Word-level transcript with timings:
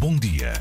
Bom 0.00 0.14
dia 0.14 0.52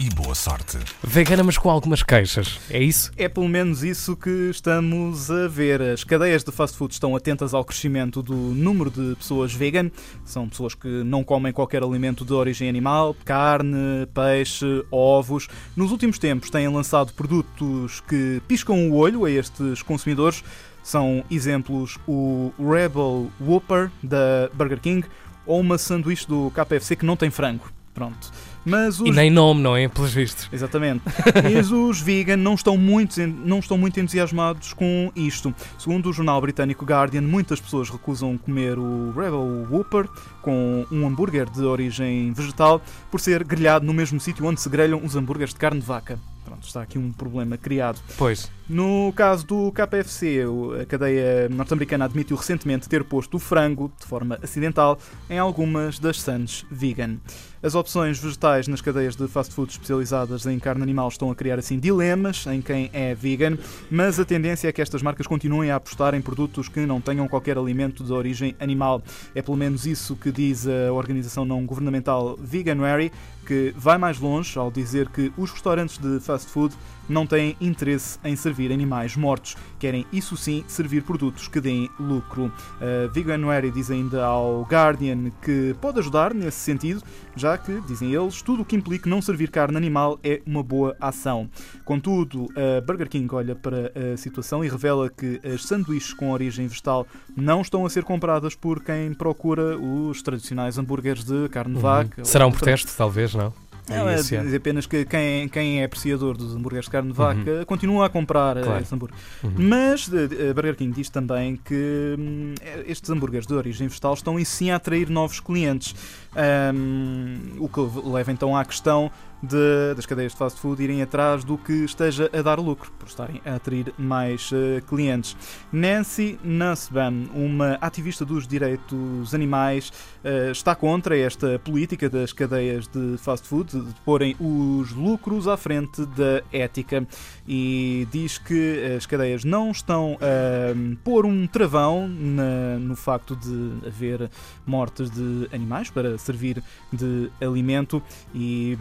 e 0.00 0.08
boa 0.14 0.34
sorte. 0.34 0.78
Vegana, 1.02 1.44
mas 1.44 1.58
com 1.58 1.68
algumas 1.68 2.02
queixas. 2.02 2.58
É 2.70 2.82
isso? 2.82 3.12
É 3.18 3.28
pelo 3.28 3.46
menos 3.50 3.84
isso 3.84 4.16
que 4.16 4.48
estamos 4.50 5.30
a 5.30 5.46
ver. 5.46 5.82
As 5.82 6.04
cadeias 6.04 6.42
de 6.42 6.50
fast 6.50 6.74
food 6.74 6.94
estão 6.94 7.14
atentas 7.14 7.52
ao 7.52 7.62
crescimento 7.62 8.22
do 8.22 8.34
número 8.34 8.90
de 8.90 9.14
pessoas 9.16 9.52
vegan. 9.52 9.90
São 10.24 10.48
pessoas 10.48 10.74
que 10.74 10.88
não 10.88 11.22
comem 11.22 11.52
qualquer 11.52 11.82
alimento 11.82 12.24
de 12.24 12.32
origem 12.32 12.66
animal, 12.66 13.14
carne, 13.26 14.06
peixe, 14.14 14.82
ovos. 14.90 15.46
Nos 15.76 15.92
últimos 15.92 16.18
tempos 16.18 16.48
têm 16.48 16.66
lançado 16.66 17.12
produtos 17.12 18.00
que 18.08 18.40
piscam 18.48 18.88
o 18.88 18.94
olho 18.94 19.26
a 19.26 19.30
estes 19.30 19.82
consumidores. 19.82 20.42
São 20.82 21.22
exemplos 21.30 21.98
o 22.08 22.50
Rebel 22.58 23.30
Whopper 23.38 23.90
da 24.02 24.48
Burger 24.54 24.80
King 24.80 25.06
ou 25.44 25.60
uma 25.60 25.76
sanduíche 25.76 26.26
do 26.26 26.50
KFC 26.52 26.96
que 26.96 27.04
não 27.04 27.18
tem 27.18 27.30
frango. 27.30 27.70
Pronto. 27.94 28.32
Mas 28.64 28.98
os... 28.98 29.06
E 29.06 29.12
nem 29.12 29.30
nome, 29.30 29.60
não 29.60 29.76
é? 29.76 29.86
Pelos 29.86 30.12
vistos. 30.12 30.48
Exatamente. 30.52 31.02
Mas 31.54 31.70
os 31.70 32.00
vegan 32.00 32.36
não 32.36 32.54
estão, 32.54 32.76
muito, 32.76 33.24
não 33.24 33.60
estão 33.60 33.78
muito 33.78 34.00
entusiasmados 34.00 34.72
com 34.72 35.12
isto. 35.14 35.54
Segundo 35.78 36.10
o 36.10 36.12
jornal 36.12 36.40
britânico 36.40 36.84
Guardian, 36.84 37.22
muitas 37.22 37.60
pessoas 37.60 37.88
recusam 37.88 38.36
comer 38.36 38.78
o 38.78 39.12
Rebel 39.12 39.68
Whopper 39.70 40.08
com 40.42 40.84
um 40.90 41.06
hambúrguer 41.06 41.48
de 41.48 41.62
origem 41.62 42.32
vegetal 42.32 42.82
por 43.10 43.20
ser 43.20 43.44
grelhado 43.44 43.86
no 43.86 43.94
mesmo 43.94 44.18
sítio 44.18 44.44
onde 44.44 44.60
se 44.60 44.68
grelham 44.68 45.00
os 45.04 45.14
hambúrgueres 45.14 45.54
de 45.54 45.60
carne 45.60 45.80
de 45.80 45.86
vaca. 45.86 46.18
Pronto, 46.44 46.66
está 46.66 46.82
aqui 46.82 46.98
um 46.98 47.10
problema 47.12 47.56
criado. 47.56 48.00
Pois. 48.18 48.50
No 48.66 49.12
caso 49.14 49.46
do 49.46 49.70
KFC, 49.72 50.42
a 50.80 50.86
cadeia 50.86 51.50
norte-americana 51.50 52.06
admitiu 52.06 52.34
recentemente 52.34 52.88
ter 52.88 53.04
posto 53.04 53.36
o 53.36 53.38
frango, 53.38 53.92
de 54.00 54.06
forma 54.06 54.38
acidental, 54.42 54.98
em 55.28 55.38
algumas 55.38 55.98
das 55.98 56.18
sandes 56.18 56.64
vegan. 56.70 57.18
As 57.62 57.74
opções 57.74 58.18
vegetais 58.18 58.66
nas 58.66 58.80
cadeias 58.80 59.16
de 59.16 59.26
fast 59.28 59.54
food 59.54 59.70
especializadas 59.72 60.46
em 60.46 60.58
carne 60.58 60.82
animal 60.82 61.08
estão 61.08 61.30
a 61.30 61.34
criar 61.34 61.58
assim 61.58 61.78
dilemas 61.78 62.46
em 62.46 62.60
quem 62.60 62.90
é 62.92 63.14
vegan, 63.14 63.58
mas 63.90 64.18
a 64.18 64.24
tendência 64.24 64.68
é 64.68 64.72
que 64.72 64.82
estas 64.82 65.02
marcas 65.02 65.26
continuem 65.26 65.70
a 65.70 65.76
apostar 65.76 66.14
em 66.14 66.20
produtos 66.22 66.68
que 66.68 66.86
não 66.86 67.00
tenham 67.00 67.28
qualquer 67.28 67.58
alimento 67.58 68.04
de 68.04 68.12
origem 68.12 68.54
animal. 68.60 69.02
É 69.34 69.42
pelo 69.42 69.56
menos 69.56 69.86
isso 69.86 70.16
que 70.16 70.30
diz 70.30 70.66
a 70.66 70.92
organização 70.92 71.44
não 71.44 71.64
governamental 71.64 72.36
Veganuary, 72.38 73.10
que 73.46 73.74
vai 73.76 73.98
mais 73.98 74.18
longe 74.18 74.58
ao 74.58 74.70
dizer 74.70 75.08
que 75.08 75.32
os 75.36 75.50
restaurantes 75.50 75.98
de 75.98 76.20
fast 76.20 76.50
food 76.50 76.74
não 77.08 77.26
têm 77.26 77.56
interesse 77.60 78.18
em 78.24 78.34
servir 78.36 78.53
animais 78.72 79.16
mortos, 79.16 79.56
querem, 79.78 80.06
isso 80.12 80.36
sim, 80.36 80.64
servir 80.66 81.02
produtos 81.02 81.48
que 81.48 81.60
deem 81.60 81.90
lucro. 81.98 82.52
A 82.80 83.12
Veganuary 83.12 83.70
diz 83.70 83.90
ainda 83.90 84.24
ao 84.24 84.62
Guardian 84.62 85.30
que 85.42 85.74
pode 85.80 85.98
ajudar 85.98 86.32
nesse 86.34 86.58
sentido, 86.58 87.02
já 87.36 87.58
que, 87.58 87.80
dizem 87.86 88.12
eles, 88.12 88.42
tudo 88.42 88.62
o 88.62 88.64
que 88.64 88.76
implique 88.76 89.08
não 89.08 89.20
servir 89.20 89.50
carne 89.50 89.76
animal 89.76 90.18
é 90.22 90.40
uma 90.46 90.62
boa 90.62 90.96
ação. 91.00 91.48
Contudo, 91.84 92.48
a 92.56 92.80
Burger 92.80 93.08
King 93.08 93.34
olha 93.34 93.54
para 93.54 93.92
a 94.12 94.16
situação 94.16 94.64
e 94.64 94.68
revela 94.68 95.10
que 95.10 95.40
as 95.44 95.64
sanduíches 95.64 96.14
com 96.14 96.30
origem 96.30 96.66
vegetal 96.66 97.06
não 97.36 97.60
estão 97.60 97.84
a 97.84 97.90
ser 97.90 98.04
compradas 98.04 98.54
por 98.54 98.82
quem 98.82 99.12
procura 99.12 99.76
os 99.76 100.22
tradicionais 100.22 100.78
hambúrgueres 100.78 101.24
de 101.24 101.48
carne 101.48 101.74
de 101.74 101.80
vaca. 101.80 102.20
Uhum. 102.20 102.24
Será 102.24 102.46
um 102.46 102.52
protesto, 102.52 102.92
talvez, 102.96 103.34
não? 103.34 103.52
Não, 103.88 104.08
é 104.08 104.16
dizer 104.16 104.56
apenas 104.56 104.86
que 104.86 105.04
quem, 105.04 105.48
quem 105.48 105.80
é 105.82 105.84
apreciador 105.84 106.36
dos 106.36 106.54
hambúrgueres 106.54 106.86
de 106.86 106.90
carne 106.90 107.10
de 107.10 107.16
vaca 107.16 107.50
uhum. 107.50 107.64
continua 107.66 108.06
a 108.06 108.08
comprar 108.08 108.56
eh, 108.56 108.62
claro. 108.62 108.82
esse 108.82 108.94
hambúrguer. 108.94 109.18
Uhum. 109.42 109.52
Mas 109.58 110.10
a 110.10 110.54
Burger 110.54 110.76
King 110.76 110.94
diz 110.94 111.10
também 111.10 111.56
que 111.56 112.16
hum, 112.18 112.54
estes 112.86 113.10
hambúrgueres 113.10 113.46
de 113.46 113.52
origem 113.52 113.86
vegetal 113.86 114.14
estão 114.14 114.38
em 114.38 114.44
sim 114.44 114.70
a 114.70 114.76
atrair 114.76 115.10
novos 115.10 115.38
clientes. 115.38 115.94
Um, 116.34 117.56
o 117.58 117.68
que 117.68 117.80
leva 118.08 118.32
então 118.32 118.56
à 118.56 118.64
questão 118.64 119.10
de, 119.44 119.94
das 119.94 120.06
cadeias 120.06 120.32
de 120.32 120.38
fast 120.38 120.60
food 120.60 120.82
irem 120.82 121.02
atrás 121.02 121.44
do 121.44 121.58
que 121.58 121.84
esteja 121.84 122.30
a 122.32 122.42
dar 122.42 122.58
lucro, 122.58 122.90
por 122.98 123.08
estarem 123.08 123.40
a 123.44 123.56
atrair 123.56 123.92
mais 123.98 124.50
uh, 124.52 124.82
clientes. 124.88 125.36
Nancy 125.72 126.38
Nussbaum, 126.42 127.26
uma 127.34 127.74
ativista 127.80 128.24
dos 128.24 128.46
direitos 128.46 129.34
animais, 129.34 129.90
uh, 130.24 130.50
está 130.50 130.74
contra 130.74 131.16
esta 131.16 131.58
política 131.58 132.08
das 132.08 132.32
cadeias 132.32 132.86
de 132.88 133.16
fast 133.18 133.46
food 133.46 133.70
de 133.70 133.94
porem 134.04 134.34
os 134.40 134.92
lucros 134.92 135.46
à 135.46 135.56
frente 135.56 136.04
da 136.06 136.42
ética 136.52 137.06
e 137.46 138.08
diz 138.10 138.38
que 138.38 138.94
as 138.96 139.06
cadeias 139.06 139.44
não 139.44 139.70
estão 139.70 140.18
a 140.20 140.74
pôr 141.02 141.26
um 141.26 141.46
travão 141.46 142.08
na, 142.08 142.78
no 142.78 142.96
facto 142.96 143.36
de 143.36 143.86
haver 143.86 144.30
mortes 144.66 145.10
de 145.10 145.48
animais 145.52 145.90
para 145.90 146.16
servir 146.18 146.62
de 146.92 147.30
alimento 147.40 148.02
e 148.34 148.78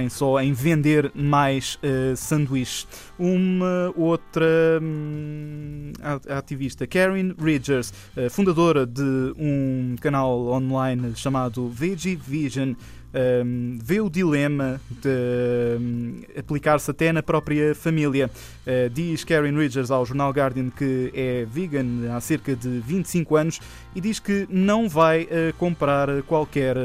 pensarem 0.00 0.08
só 0.08 0.40
em 0.40 0.52
vender 0.52 1.10
mais 1.14 1.76
uh, 1.76 2.16
sanduíches. 2.16 2.86
Uma 3.18 3.92
outra 3.94 4.80
hum, 4.82 5.92
ativista, 6.28 6.86
Karen 6.86 7.34
Ridgers, 7.38 7.92
uh, 8.16 8.30
fundadora 8.30 8.86
de 8.86 9.34
um 9.36 9.96
canal 10.00 10.46
online 10.48 11.12
chamado 11.14 11.68
Veggie 11.68 12.16
Vision, 12.16 12.74
um, 13.14 13.78
vê 13.82 14.00
o 14.00 14.08
dilema 14.08 14.80
de 14.90 15.78
um, 15.80 16.22
aplicar-se 16.38 16.90
até 16.90 17.12
na 17.12 17.22
própria 17.22 17.74
família. 17.74 18.30
Uh, 18.66 18.88
diz 18.90 19.24
Karen 19.24 19.56
Ridgers 19.56 19.90
ao 19.90 20.04
jornal 20.06 20.30
Guardian 20.30 20.70
que 20.70 21.10
é 21.14 21.44
vegan 21.44 22.14
há 22.14 22.20
cerca 22.20 22.54
de 22.54 22.68
25 22.80 23.36
anos 23.36 23.60
e 23.94 24.00
diz 24.00 24.20
que 24.20 24.46
não 24.48 24.88
vai 24.88 25.24
uh, 25.24 25.54
comprar 25.58 26.22
qualquer 26.22 26.76
uh, 26.76 26.80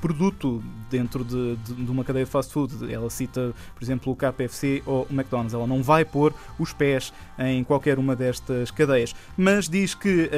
produto 0.00 0.62
dentro 0.90 1.24
de, 1.24 1.56
de, 1.56 1.74
de, 1.74 1.90
uma 1.90 2.04
cadeia 2.04 2.24
de 2.24 2.30
fast 2.30 2.52
food. 2.52 2.92
Ela 2.92 3.10
cita, 3.10 3.54
por 3.74 3.82
exemplo, 3.82 4.12
o 4.12 4.16
KFC 4.16 4.82
ou 4.84 5.06
o 5.10 5.12
McDonald's. 5.12 5.54
Ela 5.54 5.66
não 5.66 5.82
vai 5.82 6.04
pôr 6.04 6.32
os 6.58 6.72
pés 6.72 7.12
em 7.38 7.64
qualquer 7.64 7.98
uma 7.98 8.14
destas 8.14 8.70
cadeias, 8.70 9.14
mas 9.36 9.68
diz 9.68 9.94
que 9.94 10.30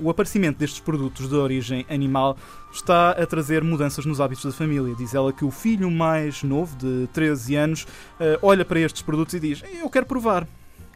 o 0.00 0.10
aparecimento 0.10 0.58
destes 0.58 0.78
produtos 0.78 1.28
de 1.28 1.34
origem 1.34 1.86
animal 1.88 2.36
está 2.76 3.10
a 3.10 3.26
trazer 3.26 3.62
mudanças 3.62 4.04
nos 4.04 4.20
hábitos 4.24 4.44
da 4.44 4.52
família. 4.52 4.94
Diz 4.96 5.14
ela 5.14 5.32
que 5.32 5.44
o 5.44 5.50
filho 5.50 5.90
mais 5.90 6.42
novo, 6.42 6.76
de 6.76 7.08
13 7.12 7.54
anos, 7.56 7.82
uh, 7.82 8.38
olha 8.42 8.64
para 8.64 8.80
estes 8.80 9.02
produtos 9.02 9.34
e 9.34 9.40
diz: 9.40 9.62
Eu 9.80 9.88
quero 9.90 10.06
provar. 10.06 10.46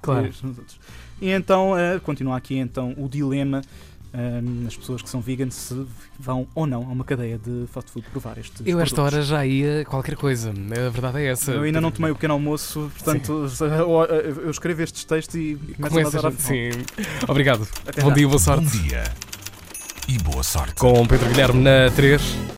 Claro. 0.01 0.31
E 1.21 1.31
então, 1.31 1.73
uh, 1.73 2.01
continua 2.03 2.37
aqui 2.37 2.57
então 2.57 2.95
o 2.97 3.09
dilema 3.09 3.61
uh, 4.15 4.67
as 4.67 4.77
pessoas 4.77 5.03
que 5.03 5.09
são 5.09 5.21
vegan 5.21 5.51
se 5.51 5.87
vão 6.19 6.47
ou 6.55 6.67
não 6.67 6.83
a 6.83 6.93
uma 6.93 7.05
cadeia 7.05 7.39
de 7.39 7.67
fast 7.67 7.91
food 7.91 8.07
provar 8.11 8.39
estes 8.39 8.63
Eu, 8.65 8.81
esta 8.81 9.03
hora, 9.03 9.23
já 9.23 9.45
ia 9.45 9.85
qualquer 9.85 10.17
coisa. 10.17 10.51
A 10.51 10.89
verdade 10.91 11.19
é 11.19 11.27
essa. 11.27 11.53
Eu 11.53 11.63
ainda 11.63 11.81
não 11.81 11.91
tomei 11.91 12.11
o 12.11 12.15
pequeno 12.15 12.35
almoço, 12.35 12.91
portanto, 12.95 13.47
eu 14.43 14.51
escrevo 14.51 14.83
estes 14.83 15.05
textos 15.05 15.35
e 15.35 15.59
começo 15.77 16.19
a 16.19 16.21
dar 16.23 16.33
Sim. 16.33 16.71
Obrigado. 17.29 17.67
Até 17.87 18.01
Bom 18.03 18.09
já. 18.09 18.15
dia, 18.15 18.29
boa 18.29 18.39
sorte. 18.39 18.65
Bom 18.65 18.83
dia 18.83 19.05
e 20.09 20.19
boa 20.19 20.43
sorte. 20.43 20.75
Com 20.75 21.07
Pedro 21.07 21.29
Guilherme 21.29 21.63
na 21.63 21.91
3. 21.91 22.49